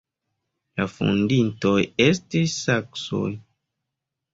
[0.81, 1.75] La fondintoj
[2.09, 3.27] estis saksoj.